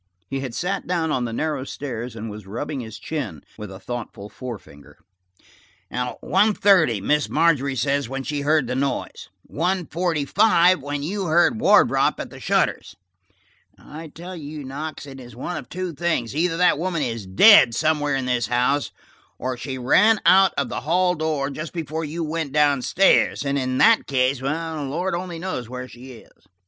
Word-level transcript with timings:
He 0.31 0.39
had 0.39 0.55
sat 0.55 0.87
down 0.87 1.11
on 1.11 1.25
the 1.25 1.31
narrow 1.31 1.63
stairs, 1.63 2.15
and 2.15 2.27
was 2.27 2.47
rubbing 2.47 2.79
his 2.79 2.97
chin 2.97 3.43
with 3.55 3.69
a 3.71 3.79
thoughtful 3.79 4.29
forefinger. 4.29 4.97
"One 6.21 6.55
thirty, 6.55 6.99
Miss 6.99 7.29
Margery 7.29 7.75
says, 7.75 8.09
when 8.09 8.23
she 8.23 8.41
heard 8.41 8.65
the 8.65 8.73
noise. 8.73 9.29
One 9.43 9.85
forty 9.85 10.25
five 10.25 10.81
when 10.81 11.03
you 11.03 11.25
heard 11.27 11.61
Wardrop 11.61 12.19
at 12.19 12.31
the 12.31 12.39
shutters. 12.39 12.95
I 13.77 14.07
tell 14.07 14.35
you, 14.35 14.63
Knox, 14.63 15.05
it 15.05 15.19
is 15.19 15.35
one 15.35 15.55
of 15.55 15.69
two 15.69 15.93
things: 15.93 16.35
either 16.35 16.57
that 16.57 16.79
woman 16.79 17.03
is 17.03 17.27
dead 17.27 17.75
somewhere 17.75 18.15
in 18.15 18.25
this 18.25 18.47
house, 18.47 18.89
or 19.37 19.55
she 19.55 19.77
ran 19.77 20.19
out 20.25 20.55
of 20.57 20.69
the 20.69 20.81
hall 20.81 21.13
door 21.13 21.51
just 21.51 21.73
before 21.73 22.03
you 22.03 22.23
went 22.23 22.51
down 22.53 22.81
stairs, 22.81 23.45
and 23.45 23.55
in 23.55 23.77
that 23.77 24.07
case 24.07 24.39
the 24.39 24.81
Lord 24.89 25.13
only 25.13 25.37
knows 25.37 25.69
where 25.69 25.87
she 25.87 26.13
is. 26.13 26.47